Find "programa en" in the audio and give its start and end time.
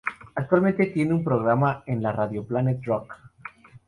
1.23-2.01